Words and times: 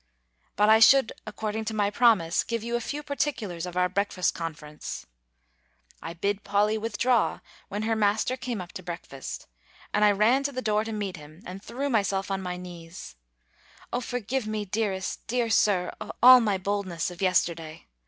But 0.55 0.67
I 0.67 0.79
should, 0.79 1.11
according 1.27 1.63
to 1.65 1.75
my 1.75 1.91
promise, 1.91 2.43
give 2.43 2.63
you 2.63 2.75
a 2.75 2.81
few 2.81 3.03
particulars 3.03 3.67
of 3.67 3.77
our 3.77 3.87
breakfast 3.87 4.33
conference. 4.33 5.05
I 6.01 6.13
bid 6.15 6.43
Polly 6.43 6.75
withdraw, 6.75 7.41
when 7.67 7.83
her 7.83 7.95
master 7.95 8.35
came 8.35 8.61
up 8.61 8.71
to 8.71 8.81
breakfast; 8.81 9.45
and 9.93 10.03
I 10.03 10.11
ran 10.11 10.41
to 10.45 10.51
the 10.51 10.59
door 10.59 10.83
to 10.85 10.91
meet 10.91 11.17
him, 11.17 11.43
and 11.45 11.61
threw 11.61 11.87
myself 11.87 12.31
on 12.31 12.41
my 12.41 12.57
knees: 12.57 13.15
"O 13.93 14.01
forgive 14.01 14.47
me, 14.47 14.65
dearest, 14.65 15.27
dear 15.27 15.51
Sir, 15.51 15.93
all 16.23 16.41
my 16.41 16.57
boldness 16.57 17.11
of 17.11 17.21
yesterday! 17.21 17.85